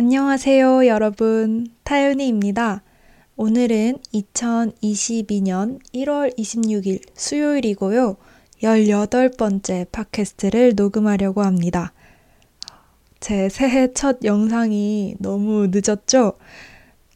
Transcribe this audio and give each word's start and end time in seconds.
안녕하세요, 0.00 0.86
여러분. 0.86 1.66
타윤이입니다. 1.82 2.84
오늘은 3.34 3.98
2022년 4.14 5.80
1월 5.92 6.38
26일 6.38 7.00
수요일이고요. 7.14 8.16
18번째 8.62 9.90
팟캐스트를 9.90 10.74
녹음하려고 10.76 11.42
합니다. 11.42 11.92
제 13.18 13.48
새해 13.48 13.92
첫 13.92 14.18
영상이 14.22 15.16
너무 15.18 15.66
늦었죠? 15.72 16.34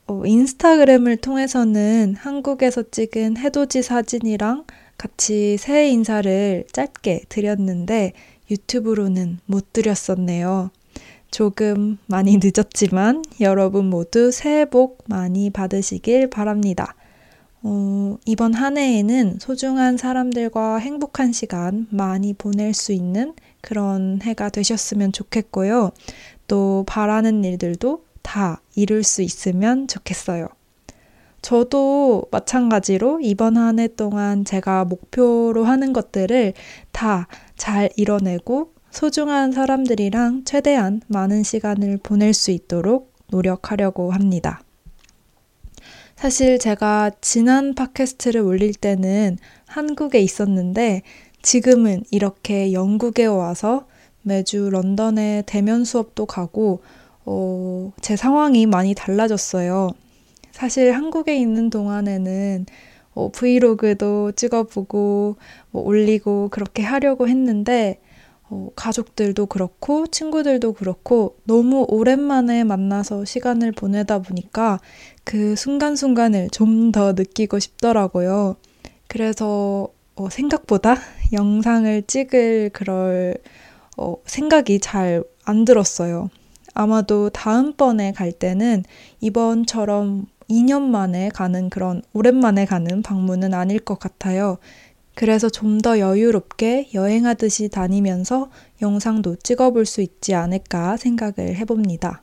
어, 0.08 0.26
인스타그램을 0.26 1.18
통해서는 1.18 2.16
한국에서 2.16 2.82
찍은 2.90 3.36
해돋이 3.36 3.80
사진이랑 3.84 4.64
같이 4.98 5.56
새해 5.56 5.88
인사를 5.88 6.64
짧게 6.72 7.26
드렸는데 7.28 8.12
유튜브로는 8.50 9.38
못 9.46 9.72
드렸었네요. 9.72 10.72
조금 11.32 11.98
많이 12.06 12.38
늦었지만 12.40 13.24
여러분 13.40 13.86
모두 13.90 14.30
새해 14.30 14.66
복 14.66 15.02
많이 15.08 15.50
받으시길 15.50 16.30
바랍니다. 16.30 16.94
어, 17.64 18.18
이번 18.26 18.54
한 18.54 18.78
해에는 18.78 19.38
소중한 19.40 19.96
사람들과 19.96 20.76
행복한 20.78 21.32
시간 21.32 21.88
많이 21.90 22.34
보낼 22.34 22.74
수 22.74 22.92
있는 22.92 23.34
그런 23.60 24.20
해가 24.22 24.50
되셨으면 24.50 25.12
좋겠고요. 25.12 25.92
또 26.48 26.84
바라는 26.86 27.44
일들도 27.44 28.04
다 28.22 28.60
이룰 28.76 29.02
수 29.04 29.22
있으면 29.22 29.88
좋겠어요. 29.88 30.48
저도 31.42 32.26
마찬가지로 32.30 33.20
이번 33.22 33.56
한 33.56 33.78
해 33.80 33.88
동안 33.88 34.44
제가 34.44 34.84
목표로 34.84 35.64
하는 35.64 35.92
것들을 35.92 36.52
다 36.92 37.26
잘 37.56 37.90
이뤄내고 37.96 38.71
소중한 38.92 39.52
사람들이랑 39.52 40.44
최대한 40.44 41.00
많은 41.08 41.42
시간을 41.42 41.98
보낼 42.02 42.34
수 42.34 42.50
있도록 42.50 43.10
노력하려고 43.30 44.12
합니다. 44.12 44.60
사실 46.14 46.58
제가 46.58 47.10
지난 47.22 47.74
팟캐스트를 47.74 48.42
올릴 48.42 48.74
때는 48.74 49.38
한국에 49.66 50.20
있었는데 50.20 51.02
지금은 51.40 52.04
이렇게 52.10 52.74
영국에 52.74 53.24
와서 53.24 53.86
매주 54.20 54.68
런던에 54.70 55.44
대면 55.46 55.84
수업도 55.86 56.26
가고 56.26 56.82
어, 57.24 57.92
제 58.02 58.14
상황이 58.14 58.66
많이 58.66 58.94
달라졌어요. 58.94 59.90
사실 60.52 60.92
한국에 60.92 61.34
있는 61.38 61.70
동안에는 61.70 62.66
어, 63.14 63.30
브이로그도 63.32 64.32
찍어보고 64.32 65.36
뭐 65.70 65.82
올리고 65.82 66.50
그렇게 66.50 66.82
하려고 66.82 67.26
했는데 67.26 67.98
어, 68.52 68.68
가족들도 68.76 69.46
그렇고 69.46 70.06
친구들도 70.06 70.74
그렇고 70.74 71.36
너무 71.44 71.86
오랜만에 71.88 72.64
만나서 72.64 73.24
시간을 73.24 73.72
보내다 73.72 74.20
보니까 74.20 74.78
그 75.24 75.56
순간순간을 75.56 76.50
좀 76.50 76.92
더 76.92 77.12
느끼고 77.14 77.58
싶더라고요. 77.58 78.56
그래서 79.08 79.88
어, 80.14 80.28
생각보다 80.30 80.96
영상을 81.32 82.02
찍을 82.06 82.70
그럴 82.74 83.36
어, 83.96 84.16
생각이 84.26 84.80
잘 84.80 85.24
안 85.44 85.64
들었어요. 85.64 86.30
아마도 86.74 87.30
다음번에 87.30 88.12
갈 88.12 88.32
때는 88.32 88.84
이번처럼 89.20 90.26
2년 90.48 90.82
만에 90.82 91.28
가는 91.30 91.70
그런 91.70 92.02
오랜만에 92.12 92.64
가는 92.64 93.02
방문은 93.02 93.54
아닐 93.54 93.78
것 93.78 93.98
같아요. 93.98 94.58
그래서 95.14 95.48
좀 95.48 95.78
더 95.82 95.98
여유롭게 95.98 96.90
여행하듯이 96.94 97.68
다니면서 97.68 98.50
영상도 98.82 99.36
찍어볼 99.36 99.84
수 99.84 100.00
있지 100.00 100.34
않을까 100.34 100.96
생각을 100.96 101.56
해봅니다. 101.56 102.22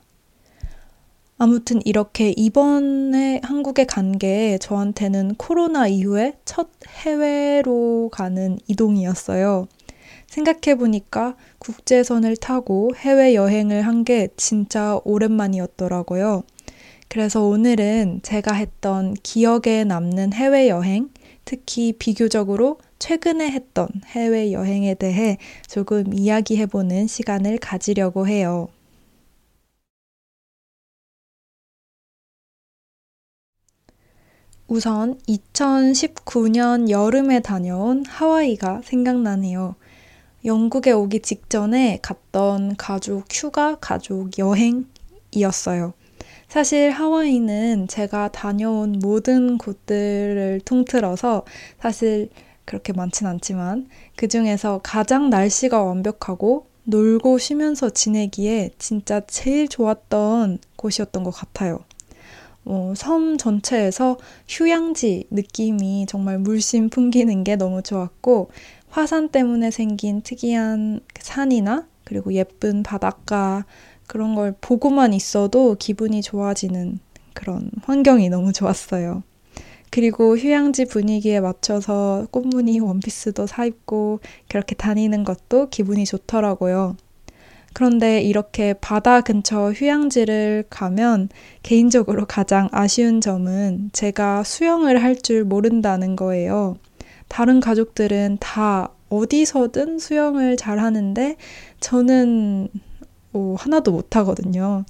아무튼 1.38 1.80
이렇게 1.84 2.32
이번에 2.36 3.40
한국에 3.42 3.84
간 3.84 4.12
게 4.18 4.58
저한테는 4.58 5.34
코로나 5.36 5.86
이후에 5.88 6.38
첫 6.44 6.68
해외로 7.04 8.08
가는 8.12 8.58
이동이었어요. 8.66 9.66
생각해보니까 10.26 11.36
국제선을 11.58 12.36
타고 12.36 12.92
해외여행을 12.96 13.82
한 13.86 14.04
게 14.04 14.28
진짜 14.36 14.98
오랜만이었더라고요. 15.04 16.44
그래서 17.08 17.42
오늘은 17.42 18.20
제가 18.22 18.54
했던 18.54 19.14
기억에 19.22 19.84
남는 19.84 20.32
해외여행, 20.32 21.10
특히 21.50 21.92
비교적으로 21.92 22.78
최근에 23.00 23.50
했던 23.50 23.88
해외 24.06 24.52
여행에 24.52 24.94
대해 24.94 25.36
조금 25.68 26.14
이야기해보는 26.14 27.08
시간을 27.08 27.58
가지려고 27.58 28.28
해요. 28.28 28.68
우선 34.68 35.18
2019년 35.26 36.88
여름에 36.88 37.40
다녀온 37.40 38.04
하와이가 38.06 38.82
생각나네요. 38.84 39.74
영국에 40.44 40.92
오기 40.92 41.22
직전에 41.22 41.98
갔던 42.00 42.76
가족 42.76 43.24
휴가, 43.28 43.74
가족 43.80 44.38
여행이었어요. 44.38 45.94
사실 46.50 46.90
하와이는 46.90 47.86
제가 47.86 48.26
다녀온 48.32 48.98
모든 49.00 49.56
곳들을 49.56 50.60
통틀어서 50.64 51.44
사실 51.78 52.28
그렇게 52.64 52.92
많진 52.92 53.28
않지만 53.28 53.86
그 54.16 54.26
중에서 54.26 54.80
가장 54.82 55.30
날씨가 55.30 55.80
완벽하고 55.80 56.66
놀고 56.82 57.38
쉬면서 57.38 57.90
지내기에 57.90 58.70
진짜 58.78 59.20
제일 59.28 59.68
좋았던 59.68 60.58
곳이었던 60.74 61.22
것 61.22 61.30
같아요. 61.30 61.84
어, 62.64 62.94
섬 62.96 63.38
전체에서 63.38 64.18
휴양지 64.48 65.28
느낌이 65.30 66.06
정말 66.08 66.40
물씬 66.40 66.90
풍기는 66.90 67.44
게 67.44 67.54
너무 67.54 67.80
좋았고 67.80 68.50
화산 68.88 69.28
때문에 69.28 69.70
생긴 69.70 70.20
특이한 70.22 70.98
산이나 71.20 71.86
그리고 72.02 72.32
예쁜 72.32 72.82
바닷가 72.82 73.64
그런 74.10 74.34
걸 74.34 74.52
보고만 74.60 75.12
있어도 75.14 75.76
기분이 75.78 76.20
좋아지는 76.20 76.98
그런 77.32 77.70
환경이 77.84 78.28
너무 78.28 78.52
좋았어요. 78.52 79.22
그리고 79.88 80.36
휴양지 80.36 80.86
분위기에 80.86 81.38
맞춰서 81.38 82.26
꽃무늬 82.32 82.80
원피스도 82.80 83.46
사입고 83.46 84.18
그렇게 84.48 84.74
다니는 84.74 85.22
것도 85.22 85.68
기분이 85.70 86.04
좋더라고요. 86.06 86.96
그런데 87.72 88.20
이렇게 88.20 88.72
바다 88.72 89.20
근처 89.20 89.70
휴양지를 89.70 90.64
가면 90.70 91.28
개인적으로 91.62 92.26
가장 92.26 92.68
아쉬운 92.72 93.20
점은 93.20 93.90
제가 93.92 94.42
수영을 94.42 95.00
할 95.04 95.14
줄 95.22 95.44
모른다는 95.44 96.16
거예요. 96.16 96.76
다른 97.28 97.60
가족들은 97.60 98.38
다 98.40 98.90
어디서든 99.08 100.00
수영을 100.00 100.56
잘 100.56 100.80
하는데 100.80 101.36
저는 101.78 102.70
어, 103.32 103.54
하나도 103.58 103.92
못 103.92 104.16
하거든요. 104.16 104.84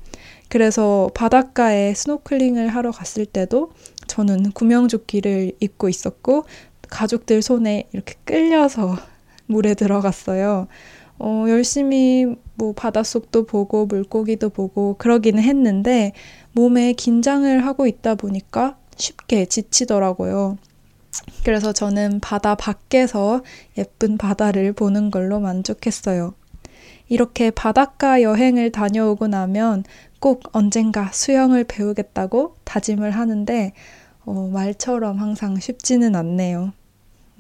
그래서 0.49 1.11
바닷가에 1.15 1.95
스노클링을 1.95 2.69
하러 2.69 2.91
갔을 2.91 3.27
때도 3.27 3.73
저는 4.07 4.53
구명조끼를 4.53 5.53
입고 5.61 5.89
있었고 5.89 6.45
가족들 6.89 7.43
손에 7.43 7.89
이렇게 7.93 8.15
끌려서 8.25 8.97
물에 9.47 9.75
들어갔어요. 9.75 10.67
어, 11.19 11.45
열심히 11.49 12.27
뭐 12.55 12.73
바닷속도 12.73 13.45
보고 13.45 13.87
물고기도 13.87 14.49
보고 14.49 14.97
그러기는 14.97 15.43
했는데 15.43 16.13
몸에 16.53 16.95
긴장을 16.95 17.65
하고 17.65 17.87
있다 17.87 18.15
보니까 18.15 18.77
쉽게 18.97 19.47
지치더라고요. 19.47 20.59
그래서 21.45 21.73
저는 21.73 22.21
바다 22.21 22.55
밖에서 22.55 23.43
예쁜 23.77 24.19
바다를 24.19 24.73
보는 24.73 25.11
걸로 25.11 25.41
만족했어요. 25.41 26.35
이렇게 27.11 27.51
바닷가 27.51 28.23
여행을 28.23 28.71
다녀오고 28.71 29.27
나면 29.27 29.83
꼭 30.21 30.45
언젠가 30.53 31.11
수영을 31.13 31.65
배우겠다고 31.65 32.55
다짐을 32.65 33.11
하는데 33.11 33.73
어, 34.25 34.49
말처럼 34.53 35.19
항상 35.19 35.59
쉽지는 35.59 36.15
않네요. 36.15 36.73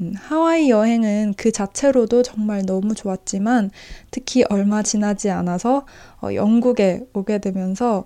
음, 0.00 0.14
하와이 0.16 0.70
여행은 0.70 1.34
그 1.36 1.52
자체로도 1.52 2.24
정말 2.24 2.66
너무 2.66 2.94
좋았지만 2.94 3.70
특히 4.10 4.42
얼마 4.50 4.82
지나지 4.82 5.30
않아서 5.30 5.86
어, 6.20 6.34
영국에 6.34 7.06
오게 7.12 7.38
되면서 7.38 8.04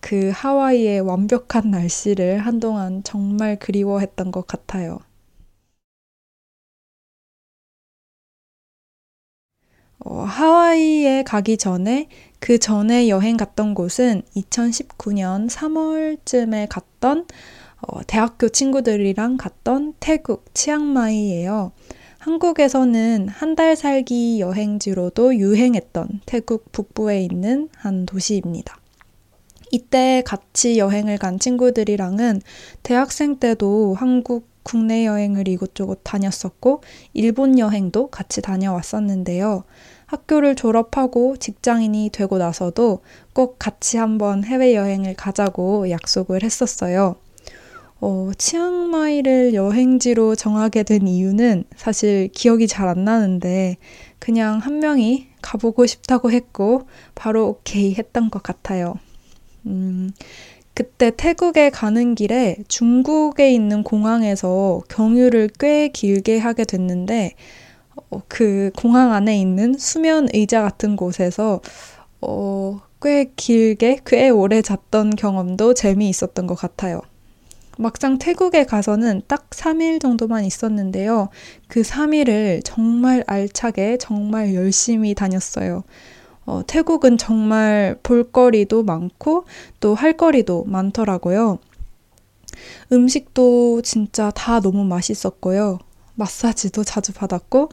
그 0.00 0.30
하와이의 0.32 1.00
완벽한 1.00 1.70
날씨를 1.70 2.38
한동안 2.38 3.02
정말 3.04 3.58
그리워했던 3.58 4.30
것 4.30 4.46
같아요. 4.46 5.00
어, 10.00 10.22
하와이에 10.22 11.22
가기 11.22 11.56
전에 11.56 12.08
그 12.40 12.58
전에 12.58 13.08
여행 13.08 13.36
갔던 13.36 13.74
곳은 13.74 14.22
2019년 14.36 15.48
3월쯤에 15.48 16.66
갔던 16.68 17.26
어, 17.80 18.02
대학교 18.06 18.48
친구들이랑 18.48 19.36
갔던 19.36 19.94
태국 20.00 20.54
치앙마이예요. 20.54 21.72
한국에서는 22.18 23.28
한 23.28 23.54
달 23.54 23.76
살기 23.76 24.40
여행지로도 24.40 25.36
유행했던 25.36 26.22
태국 26.26 26.72
북부에 26.72 27.22
있는 27.22 27.68
한 27.76 28.06
도시입니다. 28.06 28.78
이때 29.70 30.22
같이 30.24 30.78
여행을 30.78 31.18
간 31.18 31.38
친구들이랑은 31.38 32.40
대학생 32.82 33.36
때도 33.36 33.94
한국 33.94 34.48
국내 34.64 35.06
여행을 35.06 35.46
이곳저곳 35.46 36.00
다녔었고, 36.02 36.82
일본 37.12 37.58
여행도 37.58 38.08
같이 38.08 38.42
다녀왔었는데요. 38.42 39.62
학교를 40.06 40.56
졸업하고 40.56 41.36
직장인이 41.36 42.10
되고 42.12 42.38
나서도 42.38 43.00
꼭 43.32 43.58
같이 43.58 43.96
한번 43.96 44.44
해외여행을 44.44 45.14
가자고 45.14 45.90
약속을 45.90 46.42
했었어요. 46.42 47.16
어, 48.00 48.30
치앙마이를 48.36 49.54
여행지로 49.54 50.34
정하게 50.34 50.82
된 50.82 51.06
이유는 51.06 51.64
사실 51.76 52.28
기억이 52.32 52.66
잘 52.68 52.88
안 52.88 53.04
나는데 53.04 53.76
그냥 54.18 54.58
한 54.58 54.78
명이 54.78 55.28
가보고 55.42 55.86
싶다고 55.86 56.30
했고 56.30 56.86
바로 57.14 57.48
오케이 57.48 57.94
했던 57.94 58.30
것 58.30 58.42
같아요. 58.42 58.94
음, 59.66 60.10
그때 60.74 61.12
태국에 61.16 61.70
가는 61.70 62.16
길에 62.16 62.56
중국에 62.66 63.52
있는 63.52 63.84
공항에서 63.84 64.82
경유를 64.88 65.50
꽤 65.60 65.88
길게 65.88 66.38
하게 66.38 66.64
됐는데 66.64 67.34
어, 68.10 68.22
그 68.28 68.70
공항 68.76 69.12
안에 69.12 69.38
있는 69.40 69.74
수면 69.78 70.28
의자 70.34 70.62
같은 70.62 70.96
곳에서 70.96 71.60
어, 72.20 72.80
꽤 73.00 73.30
길게, 73.36 74.00
꽤 74.04 74.30
오래 74.30 74.62
잤던 74.62 75.10
경험도 75.10 75.74
재미있었던 75.74 76.46
것 76.46 76.54
같아요. 76.54 77.02
막상 77.76 78.18
태국에 78.18 78.64
가서는 78.64 79.22
딱 79.26 79.50
3일 79.50 80.00
정도만 80.00 80.44
있었는데요. 80.44 81.28
그 81.68 81.82
3일을 81.82 82.62
정말 82.64 83.24
알차게, 83.26 83.98
정말 83.98 84.54
열심히 84.54 85.14
다녔어요. 85.14 85.82
어, 86.46 86.62
태국은 86.66 87.18
정말 87.18 87.98
볼거리도 88.02 88.82
많고 88.82 89.44
또 89.80 89.94
할거리도 89.94 90.64
많더라고요. 90.66 91.58
음식도 92.92 93.82
진짜 93.82 94.30
다 94.30 94.60
너무 94.60 94.84
맛있었고요. 94.84 95.78
마사지도 96.14 96.84
자주 96.84 97.12
받았고, 97.12 97.70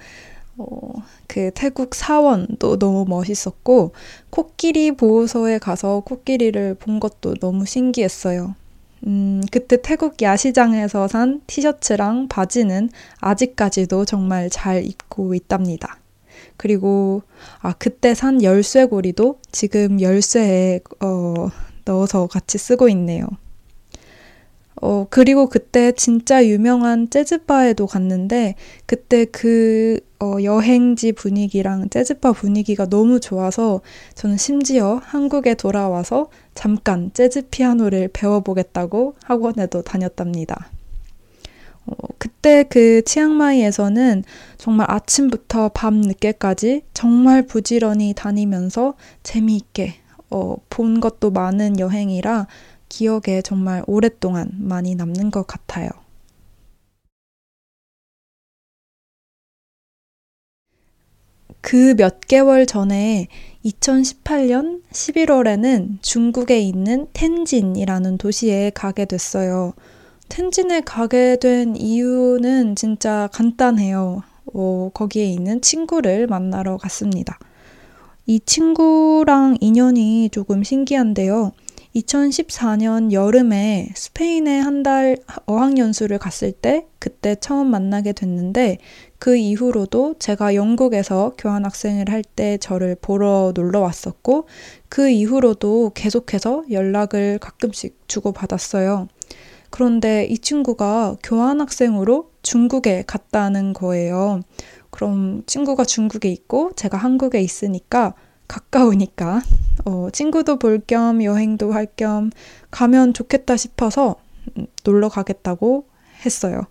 어, 0.57 0.93
그 1.27 1.51
태국 1.53 1.93
사원도 1.95 2.79
너무 2.79 3.05
멋있었고, 3.07 3.91
코끼리 4.29 4.91
보호소에 4.93 5.59
가서 5.59 6.01
코끼리를 6.05 6.75
본 6.75 6.99
것도 6.99 7.35
너무 7.35 7.65
신기했어요. 7.65 8.55
음, 9.07 9.41
그때 9.51 9.81
태국 9.81 10.21
야시장에서 10.21 11.07
산 11.07 11.41
티셔츠랑 11.47 12.27
바지는 12.27 12.89
아직까지도 13.19 14.05
정말 14.05 14.49
잘 14.49 14.83
입고 14.83 15.33
있답니다. 15.33 16.00
그리고, 16.61 17.23
아, 17.59 17.73
그때 17.73 18.13
산 18.13 18.43
열쇠고리도 18.43 19.39
지금 19.51 19.99
열쇠에, 19.99 20.81
어, 20.99 21.47
넣어서 21.85 22.27
같이 22.27 22.59
쓰고 22.59 22.87
있네요. 22.89 23.25
어, 24.79 25.07
그리고 25.09 25.49
그때 25.49 25.91
진짜 25.91 26.45
유명한 26.45 27.09
재즈바에도 27.09 27.87
갔는데, 27.87 28.53
그때 28.85 29.25
그, 29.25 29.99
어, 30.19 30.35
여행지 30.43 31.13
분위기랑 31.13 31.89
재즈바 31.89 32.33
분위기가 32.33 32.85
너무 32.85 33.19
좋아서, 33.19 33.81
저는 34.13 34.37
심지어 34.37 35.01
한국에 35.03 35.55
돌아와서 35.55 36.29
잠깐 36.53 37.09
재즈 37.11 37.47
피아노를 37.49 38.11
배워보겠다고 38.13 39.15
학원에도 39.23 39.81
다녔답니다. 39.81 40.69
어, 42.41 42.43
그때 42.43 42.63
그 42.63 43.03
치앙마이에서는 43.03 44.23
정말 44.57 44.89
아침부터 44.89 45.69
밤 45.75 46.01
늦게까지 46.01 46.81
정말 46.93 47.43
부지런히 47.45 48.13
다니면서 48.15 48.95
재미있게 49.21 49.93
어, 50.31 50.55
본 50.69 50.99
것도 51.01 51.29
많은 51.29 51.79
여행이라 51.79 52.47
기억에 52.89 53.41
정말 53.43 53.83
오랫동안 53.85 54.49
많이 54.57 54.95
남는 54.95 55.29
것 55.29 55.45
같아요. 55.45 55.89
그 61.61 61.93
몇 61.95 62.21
개월 62.21 62.65
전에 62.65 63.27
2018년 63.63 64.81
11월에는 64.91 66.01
중국에 66.01 66.59
있는 66.59 67.07
텐진이라는 67.13 68.17
도시에 68.17 68.71
가게 68.73 69.05
됐어요. 69.05 69.73
텐진에 70.31 70.79
가게 70.79 71.35
된 71.35 71.75
이유는 71.75 72.77
진짜 72.77 73.27
간단해요. 73.33 74.23
어, 74.53 74.89
거기에 74.93 75.25
있는 75.25 75.59
친구를 75.59 76.25
만나러 76.27 76.77
갔습니다. 76.77 77.37
이 78.25 78.39
친구랑 78.39 79.57
인연이 79.59 80.29
조금 80.31 80.63
신기한데요. 80.63 81.51
2014년 81.97 83.11
여름에 83.11 83.89
스페인에 83.93 84.61
한 84.61 84.83
달 84.83 85.17
어학연수를 85.47 86.17
갔을 86.17 86.53
때 86.53 86.85
그때 86.97 87.35
처음 87.35 87.67
만나게 87.67 88.13
됐는데 88.13 88.77
그 89.19 89.35
이후로도 89.35 90.15
제가 90.17 90.55
영국에서 90.55 91.33
교환학생을 91.37 92.09
할 92.09 92.23
때 92.23 92.57
저를 92.57 92.95
보러 93.01 93.51
놀러 93.53 93.81
왔었고 93.81 94.47
그 94.87 95.09
이후로도 95.09 95.91
계속해서 95.93 96.63
연락을 96.71 97.37
가끔씩 97.39 97.99
주고받았어요. 98.07 99.09
그런데 99.71 100.25
이 100.25 100.37
친구가 100.37 101.17
교환학생으로 101.23 102.29
중국에 102.43 103.03
갔다는 103.07 103.73
거예요. 103.73 104.41
그럼 104.91 105.43
친구가 105.47 105.85
중국에 105.85 106.29
있고 106.29 106.71
제가 106.75 106.97
한국에 106.97 107.41
있으니까 107.41 108.13
가까우니까 108.47 109.41
어, 109.85 110.09
친구도 110.11 110.59
볼 110.59 110.81
겸 110.85 111.23
여행도 111.23 111.71
할 111.73 111.87
겸 111.95 112.31
가면 112.69 113.13
좋겠다 113.13 113.57
싶어서 113.57 114.17
놀러 114.83 115.09
가겠다고 115.09 115.85
했어요. 116.25 116.61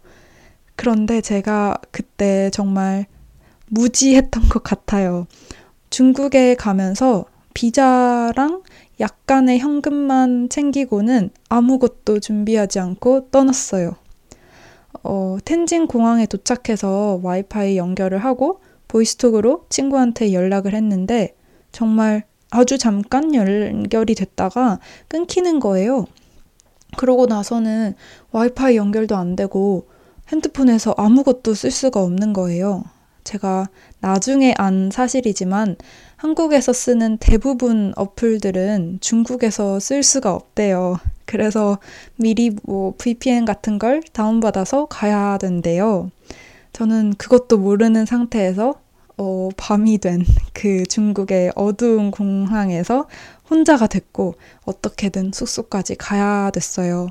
그런데 0.76 1.20
제가 1.20 1.78
그때 1.90 2.50
정말 2.52 3.06
무지했던 3.68 4.48
것 4.48 4.62
같아요. 4.62 5.26
중국에 5.90 6.54
가면서 6.54 7.24
비자랑 7.54 8.62
약간의 9.00 9.58
현금만 9.58 10.48
챙기고는 10.50 11.30
아무것도 11.48 12.20
준비하지 12.20 12.78
않고 12.78 13.30
떠났어요. 13.30 13.96
어, 15.02 15.38
텐진 15.44 15.86
공항에 15.86 16.26
도착해서 16.26 17.20
와이파이 17.22 17.76
연결을 17.78 18.18
하고 18.18 18.60
보이스톡으로 18.88 19.66
친구한테 19.70 20.32
연락을 20.32 20.74
했는데 20.74 21.34
정말 21.72 22.24
아주 22.50 22.76
잠깐 22.76 23.34
연결이 23.34 24.14
됐다가 24.14 24.80
끊기는 25.08 25.60
거예요. 25.60 26.06
그러고 26.96 27.26
나서는 27.26 27.94
와이파이 28.32 28.76
연결도 28.76 29.16
안 29.16 29.36
되고 29.36 29.88
핸드폰에서 30.28 30.94
아무것도 30.96 31.54
쓸 31.54 31.70
수가 31.70 32.02
없는 32.02 32.32
거예요. 32.32 32.84
제가 33.24 33.68
나중에 34.00 34.54
안 34.58 34.90
사실이지만 34.90 35.76
한국에서 36.20 36.74
쓰는 36.74 37.16
대부분 37.16 37.94
어플들은 37.96 38.98
중국에서 39.00 39.80
쓸 39.80 40.02
수가 40.02 40.34
없대요. 40.34 40.98
그래서 41.24 41.78
미리 42.16 42.54
뭐 42.64 42.92
VPN 42.98 43.46
같은 43.46 43.78
걸 43.78 44.02
다운받아서 44.12 44.86
가야 44.86 45.38
된대요. 45.38 46.10
저는 46.74 47.14
그것도 47.14 47.56
모르는 47.58 48.04
상태에서 48.04 48.74
어, 49.16 49.48
밤이 49.56 49.98
된 49.98 50.24
그 50.52 50.82
중국의 50.84 51.52
어두운 51.54 52.10
공항에서 52.10 53.08
혼자가 53.48 53.86
됐고 53.86 54.34
어떻게든 54.66 55.30
숙소까지 55.32 55.94
가야 55.94 56.50
됐어요. 56.50 57.08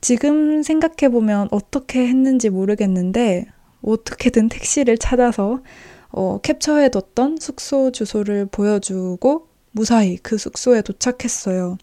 지금 0.00 0.62
생각해보면 0.62 1.48
어떻게 1.50 2.06
했는지 2.06 2.50
모르겠는데 2.50 3.46
어떻게든 3.82 4.48
택시를 4.48 4.96
찾아서 4.96 5.60
어, 6.10 6.38
캡처해뒀던 6.42 7.38
숙소 7.38 7.90
주소를 7.90 8.46
보여주고 8.46 9.48
무사히 9.72 10.16
그 10.16 10.38
숙소에 10.38 10.82
도착했어요. 10.82 11.78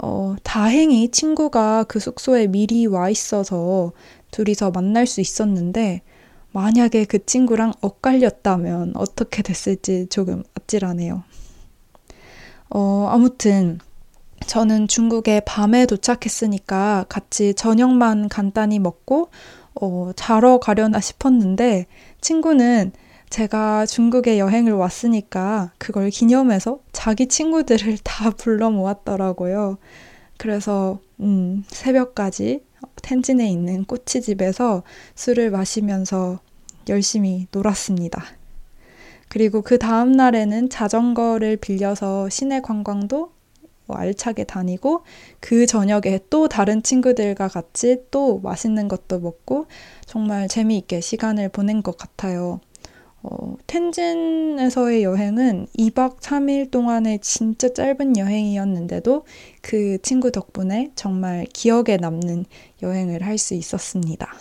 어, 0.00 0.36
다행히 0.44 1.10
친구가 1.10 1.84
그 1.84 1.98
숙소에 1.98 2.46
미리 2.46 2.86
와 2.86 3.10
있어서 3.10 3.92
둘이서 4.30 4.70
만날 4.70 5.06
수 5.06 5.20
있었는데 5.20 6.02
만약에 6.52 7.04
그 7.04 7.24
친구랑 7.24 7.72
엇갈렸다면 7.80 8.92
어떻게 8.94 9.42
됐을지 9.42 10.06
조금 10.08 10.44
아찔하네요. 10.54 11.24
어, 12.70 13.08
아무튼 13.10 13.80
저는 14.46 14.88
중국에 14.88 15.40
밤에 15.40 15.84
도착했으니까 15.86 17.06
같이 17.08 17.54
저녁만 17.54 18.28
간단히 18.28 18.78
먹고 18.78 19.30
어, 19.80 20.12
자러 20.16 20.58
가려나 20.58 21.00
싶었는데 21.00 21.86
친구는 22.20 22.92
제가 23.30 23.86
중국에 23.86 24.38
여행을 24.38 24.72
왔으니까 24.72 25.72
그걸 25.78 26.10
기념해서 26.10 26.80
자기 26.92 27.26
친구들을 27.26 27.98
다 28.04 28.30
불러 28.30 28.70
모았더라고요. 28.70 29.78
그래서 30.38 31.00
음, 31.20 31.64
새벽까지 31.68 32.64
텐진에 33.02 33.48
있는 33.48 33.84
꼬치집에서 33.84 34.82
술을 35.14 35.50
마시면서 35.50 36.40
열심히 36.88 37.46
놀았습니다. 37.50 38.24
그리고 39.28 39.62
그 39.62 39.78
다음 39.78 40.12
날에는 40.12 40.70
자전거를 40.70 41.56
빌려서 41.56 42.28
시내 42.30 42.60
관광도 42.60 43.32
알차게 43.88 44.44
다니고 44.44 45.02
그 45.40 45.66
저녁에 45.66 46.20
또 46.30 46.48
다른 46.48 46.82
친구들과 46.82 47.48
같이 47.48 48.04
또 48.10 48.38
맛있는 48.40 48.88
것도 48.88 49.20
먹고 49.20 49.66
정말 50.06 50.48
재미있게 50.48 51.00
시간을 51.00 51.48
보낸 51.48 51.82
것 51.82 51.96
같아요. 51.96 52.60
어, 53.22 53.56
텐진에서의 53.66 55.02
여행은 55.04 55.66
2박 55.76 56.20
3일 56.20 56.70
동안의 56.70 57.18
진짜 57.20 57.72
짧은 57.72 58.16
여행이었는데도 58.16 59.24
그 59.62 59.98
친구 60.02 60.30
덕분에 60.32 60.92
정말 60.94 61.44
기억에 61.52 61.96
남는 62.00 62.44
여행을 62.82 63.22
할 63.24 63.38
수 63.38 63.54
있었습니다. 63.54 64.32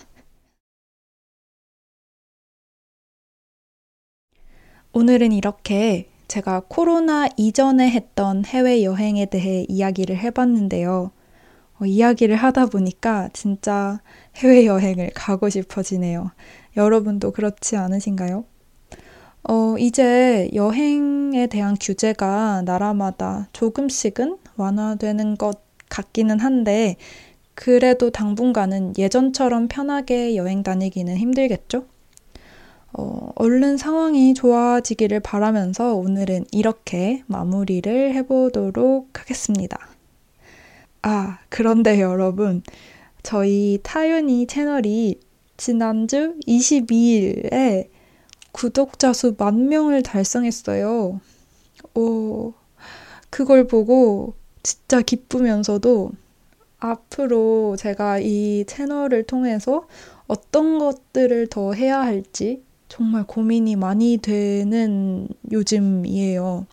오늘은 4.94 5.32
이렇게 5.32 6.10
제가 6.28 6.64
코로나 6.68 7.30
이전에 7.38 7.90
했던 7.90 8.44
해외여행에 8.46 9.28
대해 9.28 9.66
이야기를 9.70 10.18
해봤는데요. 10.18 11.12
어, 11.80 11.86
이야기를 11.86 12.36
하다 12.36 12.68
보니까 12.68 13.30
진짜 13.34 14.02
해외여행을 14.38 15.12
가고 15.16 15.50
싶어지네요. 15.50 16.32
여러분도 16.78 17.32
그렇지 17.32 17.78
않으신가요? 17.78 18.46
어, 19.50 19.78
이제 19.78 20.50
여행에 20.54 21.48
대한 21.48 21.78
규제가 21.80 22.64
나라마다 22.66 23.48
조금씩은 23.54 24.38
완화되는 24.58 25.38
것 25.38 25.62
같기는 25.88 26.40
한데, 26.40 26.98
그래도 27.56 28.10
당분간은 28.10 28.96
예전처럼 28.98 29.70
편하게 29.70 30.36
여행 30.36 30.64
다니기는 30.64 31.16
힘들겠죠? 31.16 31.86
어, 32.92 33.30
얼른 33.36 33.78
상황이 33.78 34.34
좋아지기를 34.34 35.22
바라면서 35.22 35.96
오늘은 35.96 36.46
이렇게 36.52 37.24
마무리를 37.28 38.14
해보도록 38.16 39.18
하겠습니다. 39.18 39.78
아, 41.04 41.40
그런데 41.48 42.02
여러분, 42.02 42.64
저희 43.24 43.80
타윤이 43.82 44.48
채널이 44.48 45.22
지난주 45.56 46.36
22일에 46.46 47.88
구독자 48.52 49.14
수 49.14 49.36
만 49.38 49.68
명을 49.70 50.04
달성했어요. 50.04 51.20
오, 51.96 52.54
그걸 53.30 53.68
보고 53.68 54.36
진짜 54.64 55.02
기쁘면서도 55.02 56.12
앞으로 56.80 57.76
제가 57.78 58.20
이 58.20 58.66
채널을 58.68 59.24
통해서 59.24 59.88
어떤 60.28 60.80
것들을 60.80 61.48
더 61.48 61.74
해야 61.74 62.02
할지 62.02 62.64
정말 62.90 63.26
고민이 63.26 63.76
많이 63.76 64.18
되는 64.18 65.28
요즘이에요. 65.52 66.68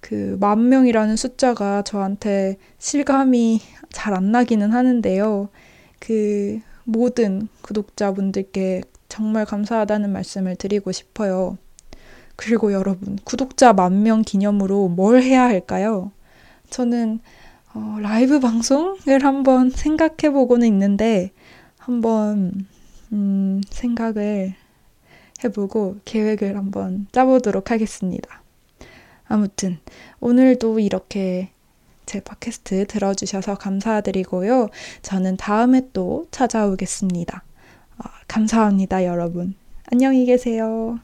그 0.00 0.36
만 0.40 0.68
명이라는 0.68 1.16
숫자가 1.16 1.82
저한테 1.82 2.56
실감이 2.78 3.60
잘 3.92 4.14
안 4.14 4.32
나기는 4.32 4.72
하는데요. 4.72 5.48
그 6.00 6.60
모든 6.84 7.48
구독자분들께 7.62 8.82
정말 9.12 9.44
감사하다는 9.44 10.10
말씀을 10.10 10.56
드리고 10.56 10.90
싶어요. 10.90 11.58
그리고 12.34 12.72
여러분, 12.72 13.18
구독자 13.24 13.74
만 13.74 14.02
명 14.02 14.22
기념으로 14.22 14.88
뭘 14.88 15.22
해야 15.22 15.42
할까요? 15.42 16.12
저는 16.70 17.20
어, 17.74 17.98
라이브 18.00 18.40
방송을 18.40 19.22
한번 19.22 19.68
생각해 19.68 20.32
보고는 20.32 20.66
있는데, 20.68 21.30
한번, 21.76 22.66
음, 23.12 23.60
생각을 23.68 24.54
해보고 25.44 25.98
계획을 26.06 26.56
한번 26.56 27.06
짜보도록 27.12 27.70
하겠습니다. 27.70 28.42
아무튼 29.26 29.78
오늘도 30.20 30.78
이렇게 30.80 31.50
제 32.06 32.20
팟캐스트 32.20 32.86
들어주셔서 32.86 33.56
감사드리고요. 33.56 34.70
저는 35.02 35.36
다음에 35.36 35.82
또 35.92 36.26
찾아오겠습니다. 36.30 37.44
어, 38.32 38.34
감사합니다, 38.34 39.04
여러분. 39.04 39.54
안녕히 39.90 40.24
계세요. 40.24 40.98